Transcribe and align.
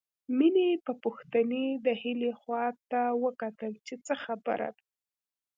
مينې 0.37 0.69
په 0.85 0.93
پوښتنې 1.03 1.65
د 1.85 1.87
هيلې 2.01 2.31
خواته 2.39 3.01
وکتل 3.23 3.73
چې 3.87 3.95
څه 4.05 4.13
خبره 4.23 4.69
ده 4.75 4.83